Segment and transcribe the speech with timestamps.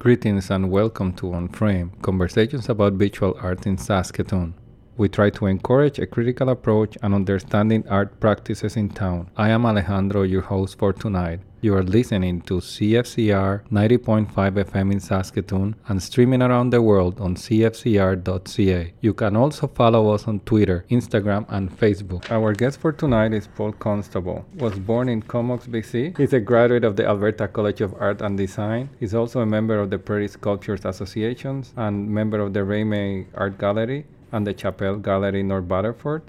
[0.00, 4.54] Greetings and welcome to On Frame, conversations about visual art in Saskatoon.
[4.96, 9.28] We try to encourage a critical approach and understanding art practices in town.
[9.36, 11.40] I am Alejandro, your host for tonight.
[11.60, 17.34] You are listening to CFCR 90.5 FM in Saskatoon and streaming around the world on
[17.34, 18.92] cfcr.ca.
[19.00, 22.30] You can also follow us on Twitter, Instagram, and Facebook.
[22.30, 24.44] Our guest for tonight is Paul Constable.
[24.54, 26.16] Was born in Comox, BC.
[26.16, 28.88] He's a graduate of the Alberta College of Art and Design.
[29.00, 33.58] He's also a member of the Prairie Sculptors Associations and member of the Raymay Art
[33.58, 36.22] Gallery and the Chapel Gallery North Battleford,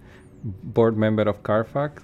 [0.43, 2.01] board member of CARFAC,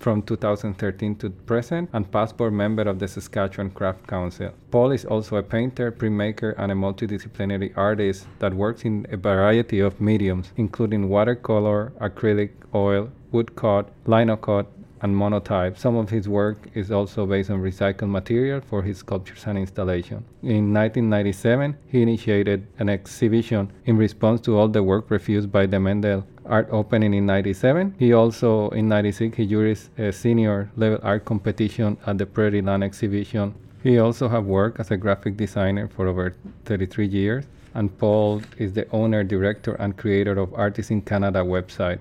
[0.00, 4.50] from 2013 to present and past board member of the Saskatchewan Craft Council.
[4.70, 9.78] Paul is also a painter, printmaker, and a multidisciplinary artist that works in a variety
[9.78, 14.66] of mediums, including watercolor, acrylic, oil, woodcut, linocut,
[15.02, 15.78] and monotype.
[15.78, 20.24] Some of his work is also based on recycled material for his sculptures and installation.
[20.42, 25.80] In 1997, he initiated an exhibition in response to all the work refused by the
[25.80, 27.94] Mendel art opening in 97.
[27.98, 32.84] He also, in 96, he juried a senior level art competition at the Prairie Land
[32.84, 33.54] exhibition.
[33.82, 36.34] He also have worked as a graphic designer for over
[36.66, 37.46] 33 years.
[37.74, 42.00] And Paul is the owner, director, and creator of Artists in Canada website.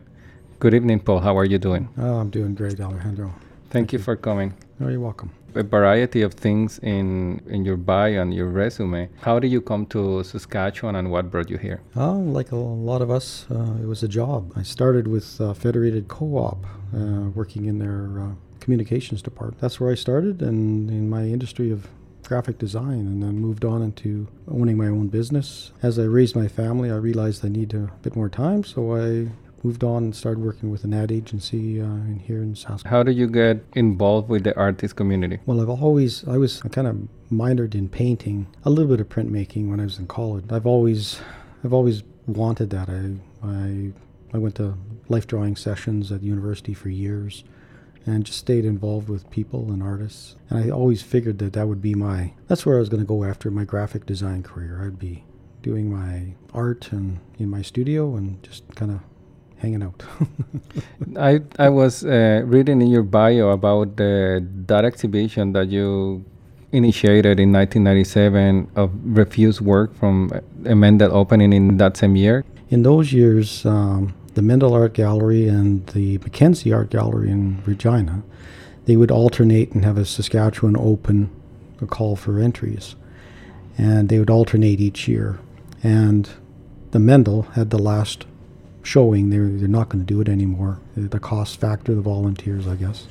[0.59, 1.19] Good evening, Paul.
[1.19, 1.87] How are you doing?
[1.97, 3.27] Oh, I'm doing great, Alejandro.
[3.27, 4.55] Thank, Thank you, you for coming.
[4.81, 9.09] Oh, you're welcome a variety of things in in your bio and your resume.
[9.21, 11.81] How did you come to Saskatchewan, and what brought you here?
[11.95, 14.51] Oh, like a lot of us, uh, it was a job.
[14.55, 19.61] I started with uh, Federated Co-op, uh, working in their uh, communications department.
[19.61, 21.87] That's where I started, and in my industry of
[22.29, 25.71] graphic design and then moved on into owning my own business.
[25.81, 29.29] As I raised my family, I realized I need a bit more time, so I
[29.63, 32.85] moved on and started working with an ad agency uh, in here in South.
[32.85, 35.39] How did you get involved with the artist community?
[35.45, 39.69] Well, I've always I was kind of minored in painting, a little bit of printmaking
[39.69, 40.45] when I was in college.
[40.49, 41.19] I've always
[41.63, 42.89] I've always wanted that.
[42.89, 43.91] I I
[44.33, 47.43] I went to life drawing sessions at the university for years
[48.05, 50.35] and just stayed involved with people and artists.
[50.49, 53.07] And I always figured that that would be my that's where I was going to
[53.07, 54.83] go after my graphic design career.
[54.83, 55.23] I'd be
[55.61, 59.01] doing my art and in my studio and just kind of
[59.59, 60.03] hanging out.
[61.17, 66.25] I I was uh, reading in your bio about the, that exhibition that you
[66.71, 70.31] initiated in 1997 of refused work from
[70.65, 72.45] a Mendel opening in that same year.
[72.69, 78.21] In those years, um, the Mendel Art Gallery and the Mackenzie Art Gallery in Regina,
[78.85, 81.29] they would alternate and have a Saskatchewan open,
[81.81, 82.95] a call for entries,
[83.77, 85.39] and they would alternate each year.
[85.81, 86.29] And
[86.91, 88.25] the Mendel had the last
[88.83, 90.79] showing they're they're not going to do it anymore.
[90.95, 93.07] The cost factor, the volunteers, I guess.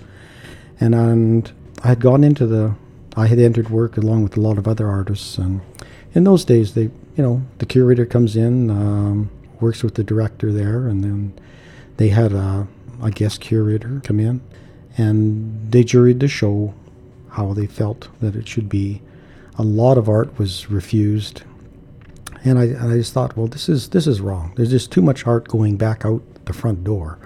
[0.81, 1.51] And and
[1.83, 2.75] I had gone into the
[3.17, 5.61] I had entered work along with a lot of other artists, and
[6.15, 9.31] in those days they you know the curator comes in, um,
[9.61, 11.33] works with the director there, and then
[11.97, 12.67] they had a,
[13.03, 14.41] a guest curator come in,
[14.97, 16.75] and they juried the show
[17.31, 19.03] how they felt that it should be.
[19.59, 21.43] A lot of art was refused
[22.44, 24.53] and I, and I just thought, well, this is this is wrong.
[24.56, 27.19] There's just too much art going back out the front door.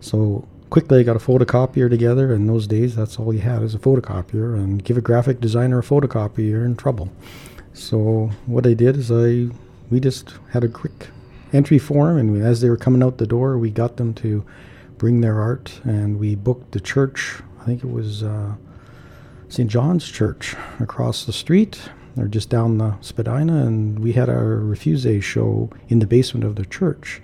[0.00, 2.34] So quickly, I got a photocopier together.
[2.34, 5.78] In those days, that's all you had is a photocopier, and give a graphic designer
[5.78, 7.10] a photocopier, you're in trouble.
[7.72, 9.54] So what I did is I
[9.90, 11.08] we just had a quick
[11.52, 14.44] entry form, and as they were coming out the door, we got them to
[14.98, 17.40] bring their art, and we booked the church.
[17.60, 18.54] I think it was uh,
[19.48, 19.70] St.
[19.70, 21.80] John's Church across the street
[22.16, 26.56] or just down the Spadina, and we had our Refuse show in the basement of
[26.56, 27.20] the church.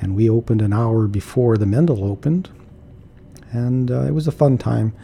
[0.00, 2.50] And we opened an hour before the Mendel opened,
[3.52, 4.94] and uh, it was a fun time.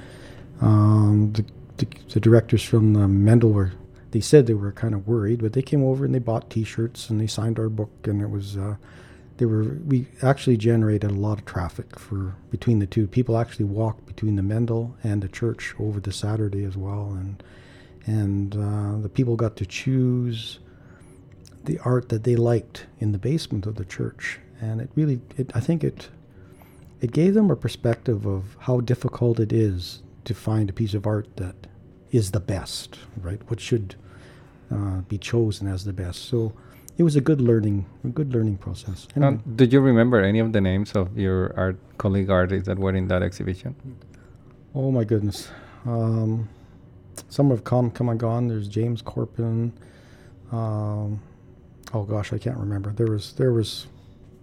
[0.60, 1.44] Um, the,
[1.76, 3.72] the, the, directors from the Mendel were,
[4.10, 7.10] they said they were kind of worried, but they came over and they bought T-shirts
[7.10, 8.74] and they signed our book, and it was, uh,
[9.36, 13.06] they were, we actually generated a lot of traffic for between the two.
[13.06, 17.40] People actually walked between the Mendel and the church over the Saturday as well, and
[18.08, 20.60] and uh, the people got to choose
[21.64, 25.50] the art that they liked in the basement of the church, and it really, it,
[25.54, 26.08] I think it,
[27.00, 31.06] it gave them a perspective of how difficult it is to find a piece of
[31.06, 31.66] art that
[32.10, 33.40] is the best, right?
[33.50, 33.94] What should
[34.70, 36.28] uh, be chosen as the best.
[36.28, 36.52] So
[36.98, 39.08] it was a good learning, a good learning process.
[39.16, 39.28] Anyway.
[39.32, 42.94] Um, did you remember any of the names of your art colleague artists that were
[42.94, 43.74] in that exhibition?
[44.74, 45.48] Oh my goodness.
[45.86, 46.48] Um,
[47.28, 48.48] some have come, come and gone.
[48.48, 49.72] There's James Corpin.
[50.52, 51.20] Um,
[51.92, 52.90] oh gosh, I can't remember.
[52.90, 53.86] There was there was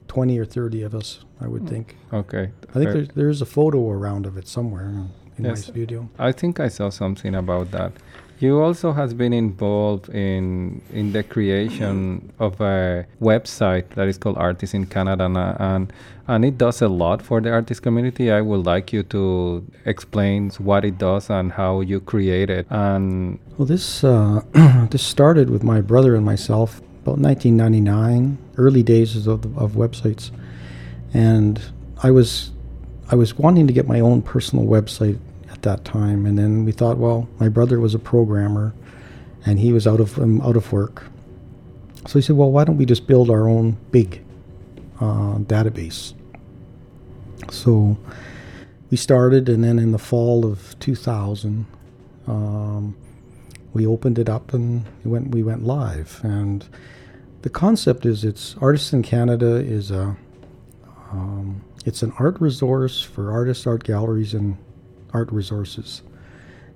[0.07, 1.67] twenty or thirty of us, I would hmm.
[1.67, 1.95] think.
[2.13, 2.51] Okay.
[2.69, 5.67] I think there's, there's a photo around of it somewhere in, in yes.
[5.67, 6.09] my studio.
[6.19, 7.93] I think I saw something about that.
[8.39, 14.37] You also has been involved in in the creation of a website that is called
[14.37, 15.93] Artists in Canada, and, and
[16.27, 18.31] and it does a lot for the artist community.
[18.31, 22.67] I would like you to explain what it does and how you create it.
[22.69, 24.41] And well, this uh,
[24.91, 30.31] this started with my brother and myself about 1999, early days of of websites,
[31.13, 31.61] and
[32.03, 32.51] I was
[33.09, 35.19] I was wanting to get my own personal website
[35.65, 38.73] that time, and then we thought, well, my brother was a programmer,
[39.45, 41.03] and he was out of um, out of work,
[42.07, 44.23] so he said, well, why don't we just build our own big
[44.99, 46.13] uh, database?
[47.49, 47.97] So
[48.91, 51.65] we started, and then in the fall of 2000,
[52.27, 52.95] um,
[53.73, 56.21] we opened it up and we went we went live.
[56.23, 56.65] And
[57.41, 60.15] the concept is, it's Artists in Canada is a
[61.11, 64.57] um, it's an art resource for artists, art galleries, and
[65.13, 66.01] art resources.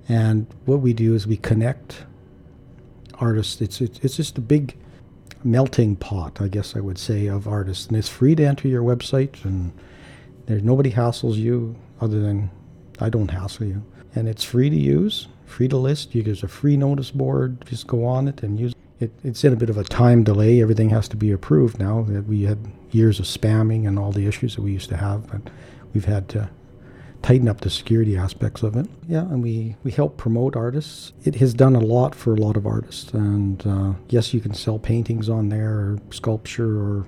[0.08, 2.04] And what we do is we connect
[3.20, 3.60] artists.
[3.60, 4.76] It's, it's, it's just a big
[5.44, 7.86] melting pot, I guess I would say, of artists.
[7.86, 9.72] And it's free to enter your website, and
[10.46, 12.50] there's nobody hassles you other than
[12.98, 13.82] I don't hassle you.
[14.14, 16.14] And it's free to use, free to list.
[16.14, 17.64] You, there's a free notice board.
[17.66, 20.60] Just go on it and use it, it's in a bit of a time delay.
[20.60, 22.00] Everything has to be approved now.
[22.00, 22.58] We had
[22.90, 25.50] years of spamming and all the issues that we used to have, but
[25.94, 26.50] we've had to
[27.22, 28.86] tighten up the security aspects of it.
[29.08, 31.12] Yeah, and we, we help promote artists.
[31.24, 33.12] It has done a lot for a lot of artists.
[33.12, 37.06] And uh, yes, you can sell paintings on there or sculpture, or,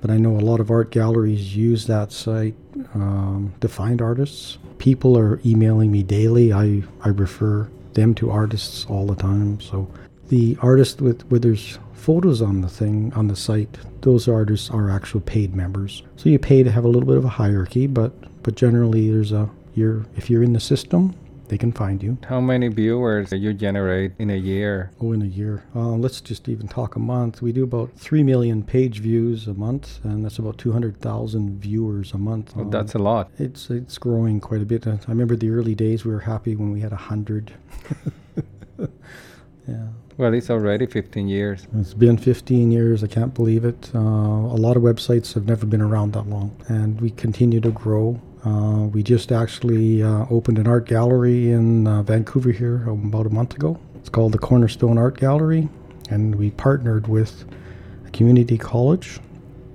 [0.00, 2.56] but I know a lot of art galleries use that site
[2.94, 4.58] um, to find artists.
[4.78, 6.52] People are emailing me daily.
[6.52, 9.60] I, I refer them to artists all the time.
[9.60, 9.88] So
[10.28, 14.90] the artist with where there's photos on the thing on the site, those artists are
[14.90, 16.02] actual paid members.
[16.16, 18.12] So you pay to have a little bit of a hierarchy, but
[18.44, 21.16] but generally there's a you're if you're in the system,
[21.48, 22.16] they can find you.
[22.28, 24.92] How many viewers do you generate in a year?
[25.00, 25.64] Oh, in a year.
[25.74, 27.42] Uh, let's just even talk a month.
[27.42, 32.18] We do about 3 million page views a month, and that's about 200,000 viewers a
[32.18, 32.54] month.
[32.56, 33.30] Oh, that's a lot.
[33.38, 34.86] It's, it's growing quite a bit.
[34.86, 37.52] I remember the early days, we were happy when we had 100.
[39.68, 39.88] yeah.
[40.16, 41.66] Well, it's already 15 years.
[41.74, 43.02] It's been 15 years.
[43.02, 43.90] I can't believe it.
[43.94, 47.70] Uh, a lot of websites have never been around that long, and we continue to
[47.70, 48.20] grow.
[48.44, 53.30] Uh, we just actually uh, opened an art gallery in uh, Vancouver here about a
[53.30, 53.78] month ago.
[53.94, 55.66] It's called the Cornerstone Art Gallery,
[56.10, 57.46] and we partnered with
[58.06, 59.18] a community college,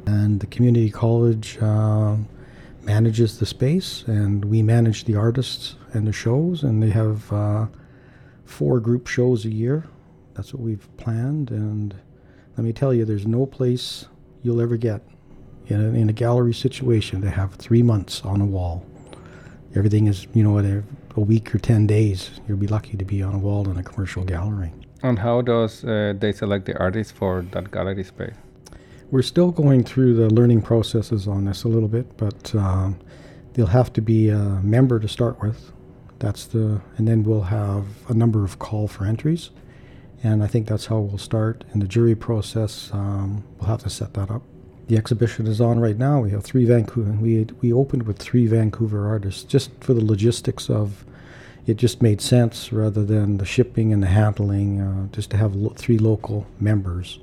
[0.06, 2.16] and the community college uh,
[2.84, 7.66] manages the space, and we manage the artists and the shows, and they have uh,
[8.46, 9.88] four group shows a year.
[10.36, 11.96] That's what we've planned, and
[12.56, 14.06] let me tell you, there's no place
[14.44, 15.02] you'll ever get
[15.70, 18.86] in a, in a gallery situation to have three months on a wall.
[19.76, 20.84] Everything is, you know, a,
[21.16, 22.32] a week or 10 days.
[22.48, 24.72] You'll be lucky to be on a wall in a commercial gallery.
[25.04, 28.34] And how does uh, they select the artists for that gallery space?
[29.12, 33.00] We're still going through the learning processes on this a little bit, but um,
[33.54, 35.72] they'll have to be a member to start with.
[36.20, 39.52] That's the, and then we'll have a number of call for entries
[40.24, 41.64] and I think that's how we'll start.
[41.74, 44.44] In the jury process, um, we'll have to set that up.
[44.90, 46.20] The exhibition is on right now.
[46.20, 47.12] We have three Vancouver.
[47.12, 51.06] We we opened with three Vancouver artists just for the logistics of.
[51.68, 54.82] It just made sense rather than the shipping and the handling.
[54.82, 57.20] Uh, just to have lo- three local members.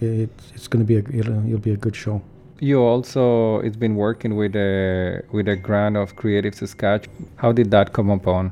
[0.00, 2.20] It, it's going to be a it'll, it'll be a good show.
[2.58, 7.30] You also it's been working with a with a grant of Creative Saskatchewan.
[7.36, 8.50] How did that come upon?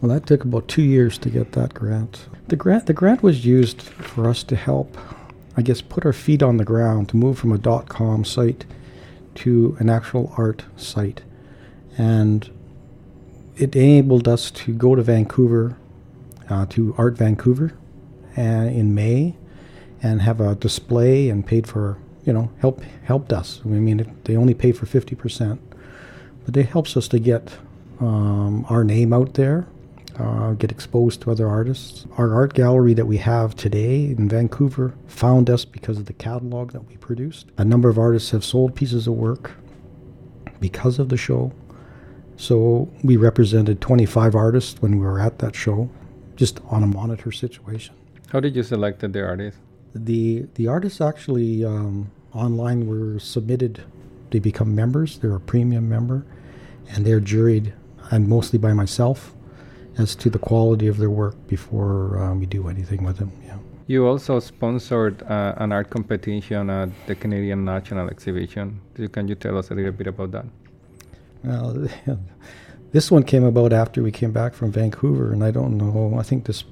[0.00, 2.26] Well, that took about two years to get that grant.
[2.48, 4.96] The grant the grant was used for us to help,
[5.60, 8.64] I guess, put our feet on the ground to move from a dot com site
[9.34, 11.20] to an actual art site,
[11.98, 12.48] and
[13.56, 15.76] it enabled us to go to Vancouver,
[16.48, 17.74] uh, to Art Vancouver,
[18.38, 19.34] uh, in May,
[20.02, 23.60] and have a display and paid for you know help helped us.
[23.62, 25.60] I mean, it, they only pay for fifty percent,
[26.46, 27.58] but it helps us to get
[28.00, 29.66] um, our name out there
[30.20, 32.06] uh, get exposed to other artists.
[32.18, 36.72] Our art gallery that we have today in Vancouver found us because of the catalog
[36.72, 37.46] that we produced.
[37.56, 39.52] A number of artists have sold pieces of work
[40.60, 41.52] because of the show.
[42.36, 45.88] So we represented 25 artists when we were at that show,
[46.36, 47.94] just on a monitor situation.
[48.30, 49.60] How did you select the artists?
[49.94, 53.82] The the artists actually um, online were submitted.
[54.30, 55.18] They become members.
[55.18, 56.24] They're a premium member,
[56.90, 57.72] and they're juried,
[58.10, 59.34] and mostly by myself
[60.00, 63.30] as to the quality of their work before um, we do anything with them.
[63.44, 63.58] Yeah.
[63.86, 68.80] You also sponsored uh, an art competition at the Canadian National Exhibition.
[69.12, 70.46] Can you tell us a little bit about that?
[71.42, 71.88] Well,
[72.92, 76.16] this one came about after we came back from Vancouver, and I don't know.
[76.18, 76.64] I think this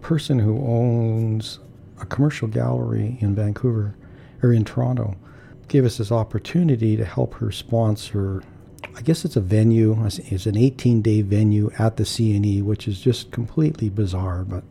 [0.00, 1.58] person who owns
[2.00, 3.96] a commercial gallery in Vancouver
[4.42, 5.16] or in Toronto
[5.68, 8.42] gave us this opportunity to help her sponsor.
[8.96, 9.96] I guess it's a venue.
[10.04, 14.44] It's an 18-day venue at the CNE, which is just completely bizarre.
[14.44, 14.64] But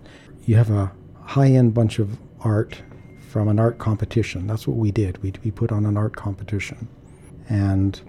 [0.45, 0.91] you have a
[1.23, 2.81] high-end bunch of art
[3.29, 4.47] from an art competition.
[4.47, 5.21] That's what we did.
[5.23, 6.87] We, we put on an art competition,
[7.49, 7.99] and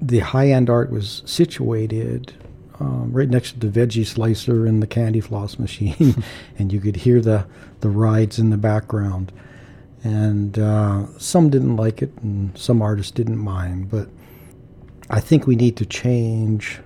[0.00, 2.32] the high-end art was situated
[2.80, 6.22] um, right next to the veggie slicer and the candy floss machine,
[6.58, 7.46] and you could hear the
[7.80, 9.32] the rides in the background
[10.04, 13.90] and uh, some didn't like it, and some artists didn't mind.
[13.90, 14.08] But
[15.10, 16.80] I think we need to change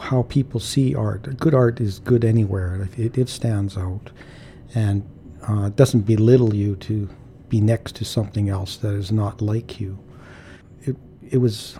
[0.00, 1.38] how people see art.
[1.38, 4.10] Good art is good anywhere; it, it stands out,
[4.74, 5.04] and
[5.46, 7.08] uh, doesn't belittle you to
[7.48, 9.98] be next to something else that is not like you.
[10.82, 10.96] It
[11.30, 11.78] it was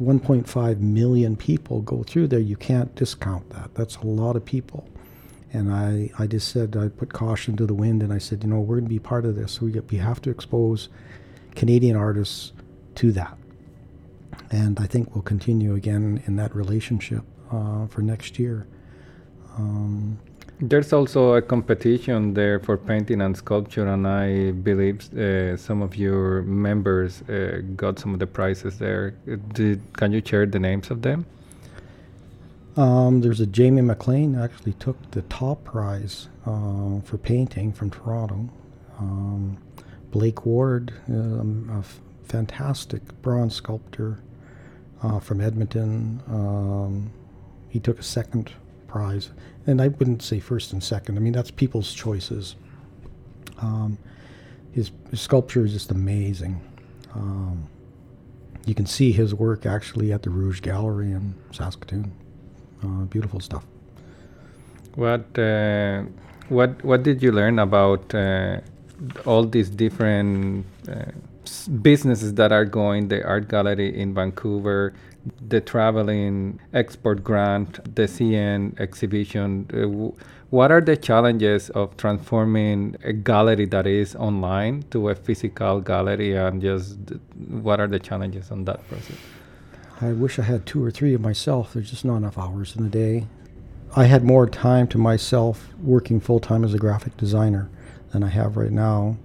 [0.00, 2.38] 1.5 million people go through there.
[2.38, 3.74] You can't discount that.
[3.74, 4.88] That's a lot of people.
[5.52, 8.48] And I, I just said, I put caution to the wind and I said, you
[8.48, 9.60] know, we're going to be part of this.
[9.60, 10.88] We, we have to expose
[11.54, 12.52] Canadian artists
[12.96, 13.36] to that.
[14.50, 18.66] And I think we'll continue again in that relationship uh, for next year.
[19.56, 20.18] Um,
[20.60, 25.96] There's also a competition there for painting and sculpture, and I believe uh, some of
[25.96, 29.12] your members uh, got some of the prizes there.
[29.54, 31.24] Did, can you share the names of them?
[32.76, 38.48] Um, there's a Jamie McLean actually took the top prize uh, for painting from Toronto.
[38.98, 39.58] Um,
[40.10, 41.82] Blake Ward, um, a
[42.30, 44.20] fantastic bronze sculptor
[45.02, 47.10] uh, from Edmonton, um,
[47.68, 48.52] he took a second
[48.86, 49.30] prize.
[49.66, 51.16] And I wouldn't say first and second.
[51.16, 52.56] I mean, that's people's choices.
[53.58, 53.98] Um,
[54.72, 56.60] his, his, sculpture is just amazing.
[57.14, 57.68] Um,
[58.64, 62.12] you can see his work actually at the Rouge Gallery in Saskatoon.
[62.82, 63.64] Uh, beautiful stuff.
[64.94, 66.04] What uh,
[66.48, 68.60] what what did you learn about uh,
[69.24, 70.66] all these different
[71.82, 74.92] businesses that are going the art gallery in Vancouver,
[75.48, 79.66] the traveling export grant, the CN exhibition.
[79.72, 80.14] Uh, w-
[80.50, 86.34] what are the challenges of transforming a gallery that is online to a physical gallery,
[86.34, 86.98] and just
[87.62, 89.16] what are the challenges on that process?
[90.00, 91.74] I wish I had two or three of myself.
[91.74, 93.26] There's just not enough hours in the day.
[93.94, 97.68] I had more time to myself working full time as a graphic designer
[98.12, 99.16] than I have right now.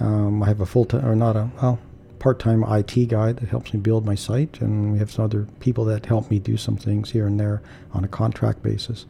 [0.00, 1.78] Um, I have a full time, or not a, well,
[2.18, 5.46] part time IT guy that helps me build my site, and we have some other
[5.60, 9.06] people that help me do some things here and there on a contract basis.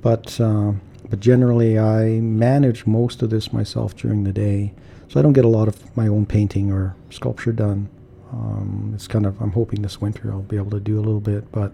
[0.00, 0.72] But, uh,
[1.08, 4.72] but generally, I manage most of this myself during the day,
[5.08, 7.88] so I don't get a lot of my own painting or sculpture done.
[8.32, 11.20] Um, it's kind of I'm hoping this winter I'll be able to do a little
[11.20, 11.72] bit, but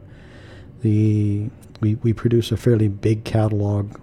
[0.81, 3.99] the we we produce a fairly big catalog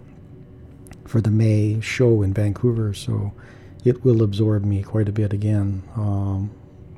[1.06, 3.34] for the May show in Vancouver, so
[3.83, 6.51] it will absorb me quite a bit again um,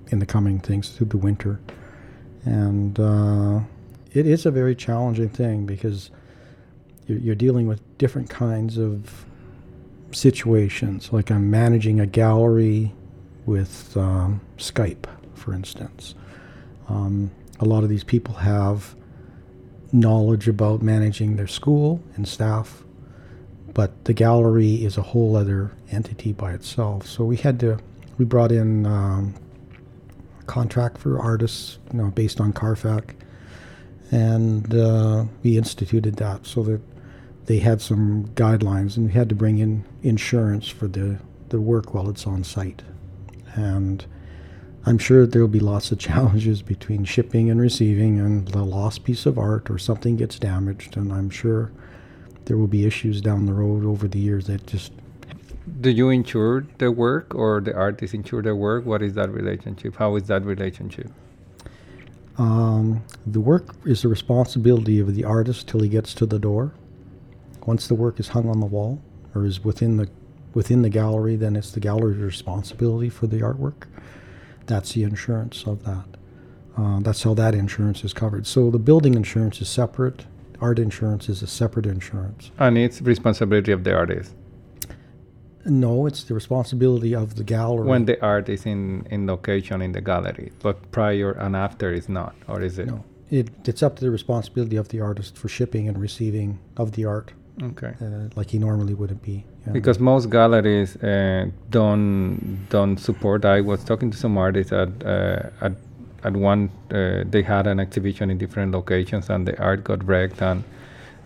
[0.07, 1.59] in the coming things through the winter,
[2.43, 3.59] and uh,
[4.13, 6.11] it is a very challenging thing because
[7.07, 9.25] you're, dealing with different kinds of
[10.11, 11.13] situations.
[11.13, 12.93] Like I'm managing a gallery
[13.45, 15.05] with um, Skype
[15.45, 16.15] for instance.
[16.89, 18.95] Um, a lot of these people have
[19.91, 22.83] knowledge about managing their school and staff,
[23.75, 27.05] but the gallery is a whole other entity by itself.
[27.05, 27.77] So we had to,
[28.17, 29.35] we brought in um,
[30.39, 33.13] a contract for artists, you know, based on CARFAC,
[34.11, 36.81] and uh, we instituted that so that
[37.47, 41.93] they had some guidelines, and we had to bring in insurance for the the work
[41.93, 42.81] while it's on site,
[43.53, 44.05] and
[44.85, 49.03] I'm sure there will be lots of challenges between shipping and receiving and the lost
[49.03, 50.95] piece of art or something gets damaged.
[50.95, 51.71] And I'm sure
[52.45, 54.91] there will be issues down the road over the years that just.
[55.81, 58.85] Do you insure the work or the artist insure the work?
[58.85, 59.95] What is that relationship?
[59.95, 61.11] How is that relationship?
[62.37, 66.73] Um, the work is the responsibility of the artist till he gets to the door.
[67.65, 69.01] Once the work is hung on the wall
[69.33, 70.09] or is within the
[70.53, 73.87] within the gallery, then it's the gallery's responsibility for the artwork
[74.67, 76.05] that's the insurance of that.
[76.77, 78.45] Uh, that's how that insurance is covered.
[78.45, 80.25] So the building insurance is separate.
[80.61, 82.51] Art insurance is a separate insurance.
[82.57, 84.33] And it's responsibility of the artist.
[85.65, 87.87] No, it's the responsibility of the gallery.
[87.87, 92.07] When the art is in, in location in the gallery, but prior and after is
[92.07, 92.87] not, or is it?
[92.87, 96.91] No, it, it's up to the responsibility of the artist for shipping and receiving of
[96.91, 97.33] the art.
[97.63, 97.93] Okay.
[98.01, 99.45] Uh, like he normally wouldn't be.
[99.65, 99.73] Yeah.
[99.73, 103.45] Because most galleries uh, don't don't support.
[103.45, 105.71] I was talking to some artists at uh, at
[106.25, 106.69] at one.
[106.91, 110.63] Uh, they had an exhibition in different locations, and the art got wrecked, and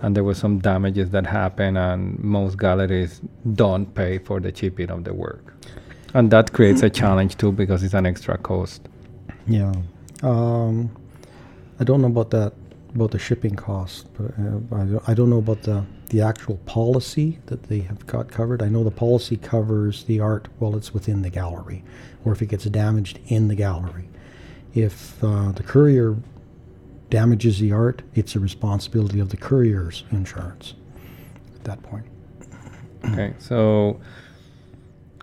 [0.02, 3.22] and there was some damages that happened, and most galleries
[3.54, 5.54] don't pay for the shipping of the work,
[6.14, 8.88] and that creates a challenge too because it's an extra cost.
[9.48, 9.74] Yeah.
[10.22, 10.92] Um,
[11.80, 12.54] I don't know about that
[12.94, 16.58] about the shipping cost, but uh, I, don't, I don't know about the the actual
[16.66, 18.64] policy that they have got covered.
[18.64, 21.84] I know the policy covers the art while it's within the gallery,
[22.26, 24.09] or if it gets damaged in the gallery.
[24.74, 26.16] If uh, the courier
[27.10, 30.76] damages the art, it's a responsibility of the courier's insurance
[31.56, 32.06] at that point.
[33.06, 34.00] Okay, so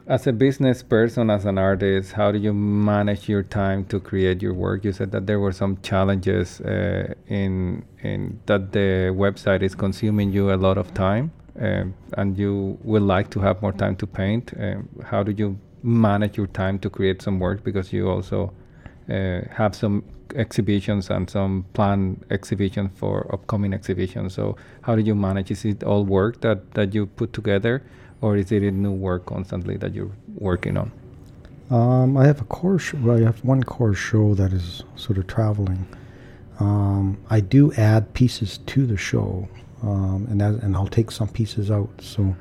[0.07, 4.41] as a business person, as an artist, how do you manage your time to create
[4.41, 4.85] your work?
[4.85, 10.33] You said that there were some challenges uh, in in that the website is consuming
[10.33, 14.07] you a lot of time, um, and you would like to have more time to
[14.07, 14.53] paint.
[14.59, 17.65] Um, how do you manage your time to create some work?
[17.65, 18.66] Because you also uh,
[19.09, 24.35] have some exhibitions and some planned exhibitions for upcoming exhibitions.
[24.35, 25.51] So how do you manage?
[25.51, 27.83] Is it all work that that you put together?
[28.21, 30.93] or is it a new work constantly that you're working on?
[31.71, 32.81] Um, I have a core.
[32.95, 35.87] Well, I have one core show that is sort of traveling.
[36.61, 39.49] Um, I do add pieces to the show,
[39.83, 41.91] um, and that, and I'll take some pieces out.
[42.01, 42.37] So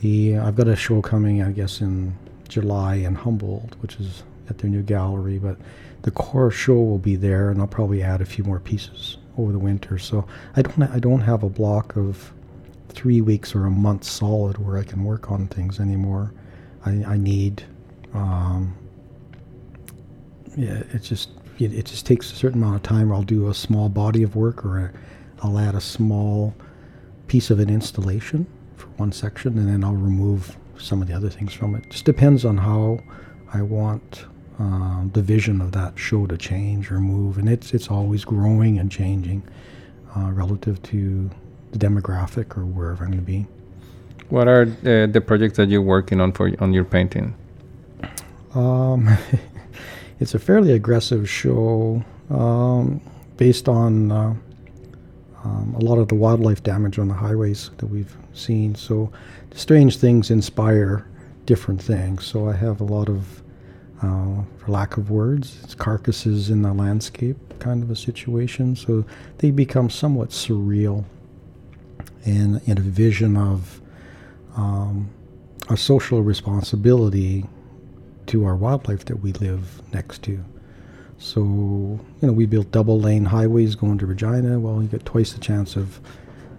[0.00, 2.16] the I've got a show coming, I guess, in
[2.48, 5.38] July in Humboldt, which is at their new gallery.
[5.38, 5.56] But
[6.02, 9.52] the core show will be there, and I'll probably add a few more pieces over
[9.52, 9.98] the winter.
[9.98, 12.32] So I don't I don't have a block of
[12.88, 16.32] three weeks or a month solid where I can work on things anymore.
[16.84, 17.64] I, I need,
[18.12, 18.76] um,
[20.56, 23.12] yeah, it just it, it, just takes a certain amount of time.
[23.12, 24.92] I'll do a small body of work, or a,
[25.42, 26.54] I'll add a small
[27.28, 31.30] piece of an installation for one section, and then I'll remove some of the other
[31.30, 31.88] things from it.
[31.90, 33.00] Just depends on how
[33.52, 34.26] I want
[34.58, 38.78] uh, the vision of that show to change or move, and it's it's always growing
[38.78, 39.42] and changing
[40.16, 41.30] uh, relative to
[41.72, 43.46] the demographic or wherever I'm going to be.
[44.28, 47.34] What are the, the projects that you're working on for on your painting?
[48.54, 49.08] Um,
[50.20, 53.00] it's a fairly aggressive show um,
[53.36, 54.34] based on uh,
[55.44, 58.74] um, a lot of the wildlife damage on the highways that we've seen.
[58.74, 59.10] So,
[59.54, 61.06] strange things inspire
[61.46, 62.24] different things.
[62.24, 63.41] So, I have a lot of,
[64.02, 68.74] uh, for lack of words, it's carcasses in the landscape kind of a situation.
[68.74, 69.04] So,
[69.38, 71.04] they become somewhat surreal
[72.24, 73.80] and, and a vision of
[74.56, 75.10] um,
[75.68, 77.46] a social responsibility
[78.26, 80.44] to our wildlife that we live next to.
[81.18, 84.58] So, you know, we built double lane highways going to Regina.
[84.58, 86.00] Well, you get twice the chance of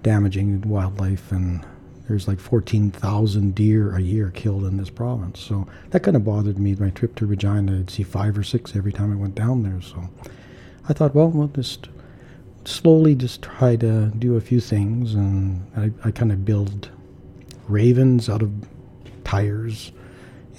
[0.04, 1.66] damaging wildlife, and
[2.14, 5.40] there's like 14,000 deer a year killed in this province.
[5.40, 6.76] So that kind of bothered me.
[6.76, 9.82] My trip to Regina, I'd see five or six every time I went down there.
[9.82, 10.08] So
[10.88, 11.90] I thought, well, we'll just
[12.66, 16.92] slowly just try to do a few things, and I, I kind of build
[17.68, 18.52] ravens out of
[19.24, 19.92] tires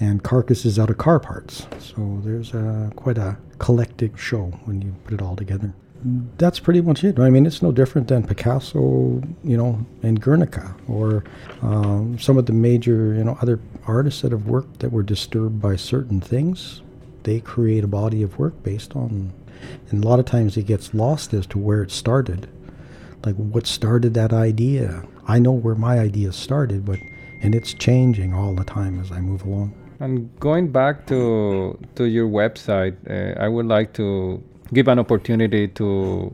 [0.01, 1.67] and carcasses out of car parts.
[1.79, 5.73] So there's a, quite a collective show when you put it all together.
[6.37, 7.19] That's pretty much it.
[7.19, 11.23] I mean, it's no different than Picasso, you know, and Guernica, or
[11.61, 15.61] um, some of the major, you know, other artists that have worked that were disturbed
[15.61, 16.81] by certain things.
[17.23, 19.33] They create a body of work based on
[19.89, 22.47] and a lot of times it gets lost as to where it started.
[23.25, 25.03] Like what started that idea?
[25.27, 26.99] I know where my idea started, but
[27.41, 29.73] and it's changing all the time as I move along.
[29.99, 35.67] And going back to to your website, uh, I would like to give an opportunity
[35.69, 36.33] to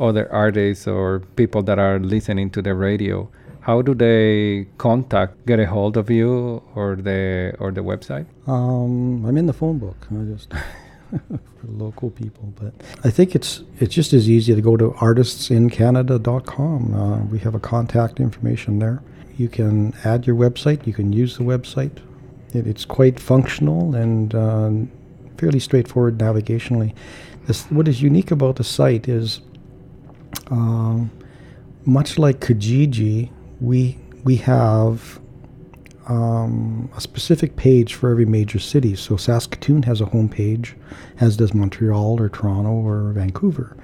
[0.00, 3.28] other artists or people that are listening to the radio.
[3.60, 8.26] How do they contact, get a hold of you or the or the website?
[8.48, 10.08] Um, I'm in the phone book.
[10.10, 10.52] I just
[11.10, 12.52] for local people.
[12.60, 16.94] But I think it's it's just as easy to go to artistsincanada.com.
[16.94, 19.02] Uh, we have a contact information there.
[19.36, 20.86] You can add your website.
[20.86, 21.98] You can use the website.
[22.52, 24.70] It, it's quite functional and uh,
[25.38, 26.94] fairly straightforward navigationally.
[27.46, 29.40] This, what is unique about the site is,
[30.50, 31.10] um,
[31.84, 35.20] much like Kijiji, we we have
[36.06, 38.94] um, a specific page for every major city.
[38.94, 40.76] So Saskatoon has a home page,
[41.20, 43.76] as does Montreal or Toronto or Vancouver.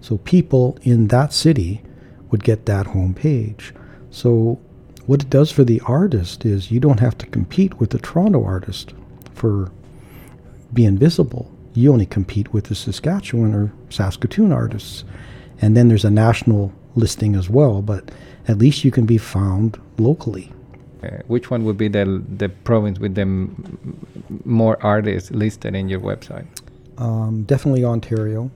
[0.00, 1.82] So people in that city
[2.30, 3.72] would get that home page.
[4.10, 4.60] So
[5.06, 8.44] what it does for the artist is you don't have to compete with the Toronto
[8.44, 8.94] artist
[9.32, 9.70] for
[10.72, 11.53] being visible.
[11.74, 15.04] You only compete with the Saskatchewan or Saskatoon artists.
[15.60, 18.10] And then there's a national listing as well, but
[18.48, 20.52] at least you can be found locally.
[21.02, 23.96] Uh, which one would be the the province with the m-
[24.44, 26.46] more artists listed in your website?
[26.96, 28.50] Um, definitely Ontario,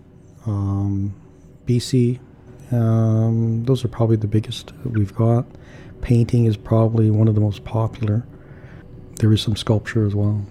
[0.46, 1.12] um,
[1.66, 2.18] BC,
[2.70, 5.46] Um, those are probably the biggest we've got.
[6.02, 8.24] Painting is probably one of the most popular.
[9.16, 10.42] There is some sculpture as well.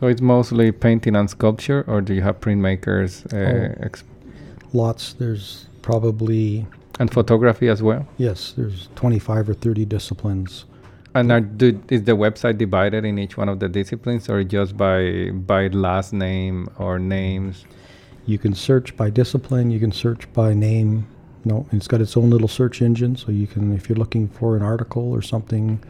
[0.00, 3.98] So it's mostly painting and sculpture, or do you have printmakers uh, Oh.
[4.72, 5.14] lots.
[5.14, 6.66] There's probably
[6.98, 8.06] and photography as well?
[8.18, 8.52] yes.
[8.56, 10.64] There's 25 or 30 disciplines.
[11.14, 14.76] And are, do, is the website divided in each one of the disciplines, or just
[14.76, 17.64] by by last name or names?
[18.26, 19.70] You can search by discipline.
[19.70, 21.06] You can search by name.
[21.44, 24.56] No, it's got its own little search engine, so you can, if you're looking for
[24.56, 25.80] an article or something,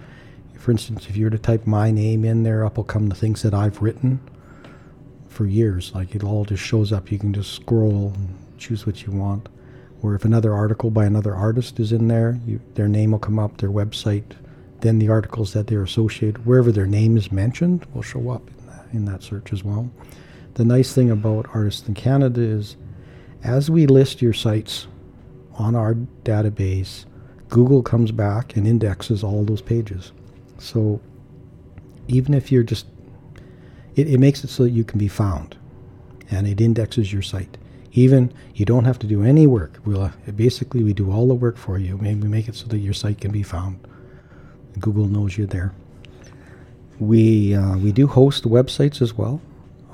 [0.58, 3.14] for instance, if you were to type my name in there, up will come the
[3.14, 4.20] things that I've written
[5.28, 5.92] for years.
[5.94, 7.12] Like it all just shows up.
[7.12, 9.48] You can just scroll and choose what you want.
[10.02, 13.38] Or if another article by another artist is in there, you, their name will come
[13.38, 14.32] up, their website,
[14.80, 18.66] then the articles that they're associated, wherever their name is mentioned, will show up in
[18.66, 19.90] that, in that search as well.
[20.54, 22.76] The nice thing about Artists in Canada is
[23.42, 24.86] as we list your sites
[25.54, 27.04] on our database,
[27.48, 30.12] Google comes back and indexes all those pages.
[30.58, 31.00] So
[32.08, 32.86] even if you're just,
[33.94, 35.56] it, it makes it so that you can be found
[36.30, 37.56] and it indexes your site.
[37.92, 39.80] Even you don't have to do any work.
[39.84, 41.96] We'll uh, basically we do all the work for you.
[41.96, 43.78] Maybe we make it so that your site can be found.
[44.78, 45.72] Google knows you're there.
[46.98, 49.40] We uh, we do host websites as well.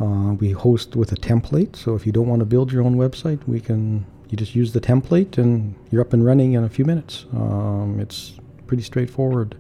[0.00, 2.96] Uh, we host with a template, so if you don't want to build your own
[2.96, 4.04] website, we can.
[4.30, 7.26] You just use the template, and you're up and running in a few minutes.
[7.34, 8.32] Um, it's
[8.66, 9.56] pretty straightforward.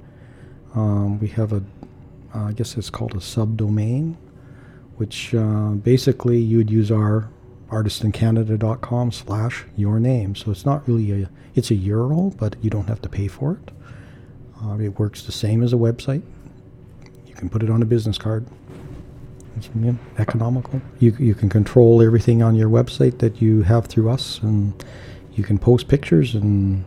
[0.74, 1.62] Um, we have a,
[2.34, 4.16] uh, I guess it's called a subdomain,
[4.96, 7.28] which uh, basically you would use our
[7.70, 10.34] artistincanada.com slash your name.
[10.34, 13.52] So it's not really a, it's a URL, but you don't have to pay for
[13.62, 13.70] it.
[14.62, 16.22] Uh, it works the same as a website.
[17.26, 18.46] You can put it on a business card.
[19.56, 19.68] It's
[20.18, 20.80] economical.
[20.98, 24.84] You, you can control everything on your website that you have through us, and
[25.34, 26.84] you can post pictures and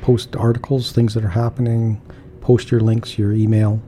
[0.00, 2.00] post articles, things that are happening,
[2.40, 3.80] post your links, your email,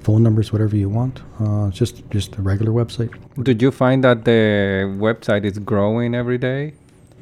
[0.00, 1.22] phone numbers, whatever you want.
[1.40, 3.12] Uh, just just a regular website.
[3.42, 6.74] Did you find that the website is growing every day?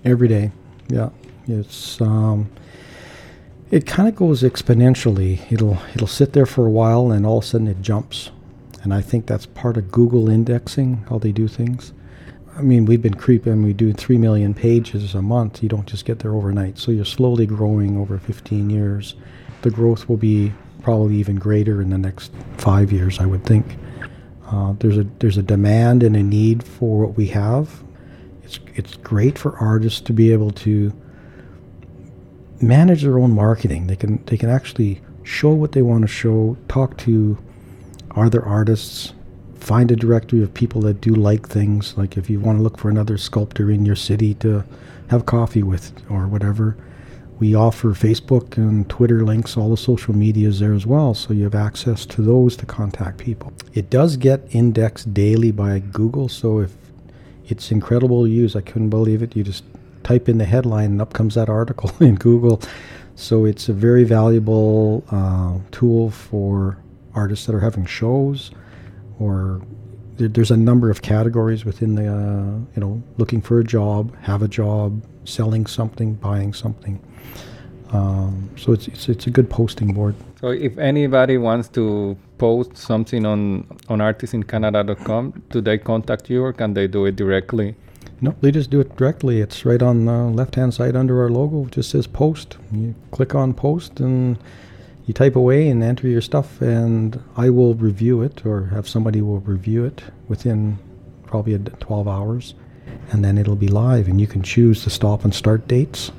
[0.04, 0.52] Every day,
[0.88, 1.10] yeah.
[1.46, 2.50] It's um,
[3.70, 5.40] it kind of goes exponentially.
[5.52, 8.30] It'll it'll sit there for a while, and all of a sudden it jumps.
[8.82, 11.92] And I think that's part of Google indexing, how they do things.
[12.56, 13.62] I mean, we've been creeping.
[13.62, 15.62] We do three million pages a month.
[15.62, 16.78] You don't just get there overnight.
[16.78, 19.14] So you're slowly growing over 15 years.
[19.62, 23.76] The growth will be probably even greater in the next five years, I would think.
[24.46, 27.82] Uh, there's a there's a demand and a need for what we have.
[28.42, 30.92] It's it's great for artists to be able to
[32.60, 33.86] manage their own marketing.
[33.86, 37.38] They can they can actually show what they want to show, talk to
[38.16, 39.12] other artists,
[39.54, 41.96] find a directory of people that do like things.
[41.96, 44.64] Like if you want to look for another sculptor in your city to
[45.08, 46.76] have coffee with or whatever,
[47.40, 51.44] we offer Facebook and Twitter links, all the social medias there as well, so you
[51.44, 53.52] have access to those to contact people.
[53.72, 56.76] It does get indexed daily by Google, so if
[57.46, 59.34] it's incredible to use, I couldn't believe it.
[59.34, 59.64] You just
[60.02, 62.60] type in the headline and up comes that article in Google.
[63.16, 66.78] So it's a very valuable uh, tool for
[67.14, 68.50] artists that are having shows
[69.18, 69.62] or
[70.16, 74.42] there's a number of categories within the, uh, you know, looking for a job, have
[74.42, 77.00] a job, selling something, buying something.
[77.92, 80.14] Um, so it's, it's it's a good posting board.
[80.40, 86.52] So if anybody wants to post something on on artistincanada.com, do they contact you or
[86.52, 87.74] can they do it directly?
[88.20, 89.40] No, they just do it directly.
[89.40, 91.66] It's right on the left hand side under our logo.
[91.66, 92.58] It just says post.
[92.70, 94.38] You click on post and
[95.06, 99.22] you type away and enter your stuff, and I will review it or have somebody
[99.22, 100.78] will review it within
[101.26, 102.54] probably a d- 12 hours,
[103.10, 106.12] and then it'll be live, and you can choose the stop and start dates.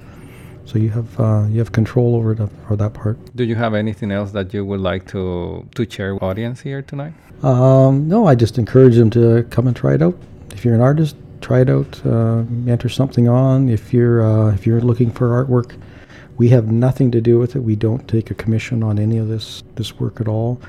[0.65, 3.17] So you have uh, you have control over the, for that part.
[3.35, 6.81] Do you have anything else that you would like to to share with audience here
[6.81, 7.13] tonight?
[7.43, 10.17] Um, no, I just encourage them to come and try it out.
[10.51, 12.05] If you're an artist, try it out.
[12.05, 13.67] Uh, enter something on.
[13.69, 15.75] If you're uh, if you're looking for artwork,
[16.37, 17.59] we have nothing to do with it.
[17.59, 20.61] We don't take a commission on any of this this work at all.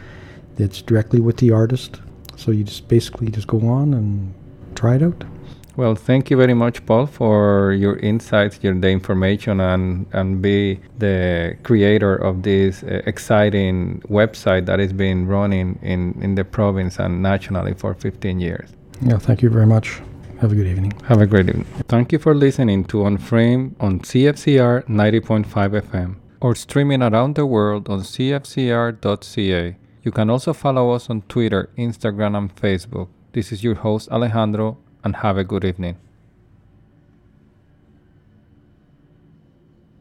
[0.58, 2.00] It's directly with the artist.
[2.36, 4.34] So you just basically just go on and
[4.74, 5.24] try it out.
[5.74, 10.80] Well, thank you very much, Paul, for your insights, your the information, and and be
[10.98, 16.98] the creator of this uh, exciting website that has been running in in the province
[16.98, 18.68] and nationally for 15 years.
[19.00, 20.02] Yeah, thank you very much.
[20.40, 20.92] Have a good evening.
[21.04, 21.66] Have a great evening.
[21.88, 25.46] Thank you for listening to On Frame on CFCR 90.5
[25.80, 29.76] FM or streaming around the world on cfcr.ca.
[30.02, 33.08] You can also follow us on Twitter, Instagram, and Facebook.
[33.32, 35.96] This is your host, Alejandro, and have a good evening.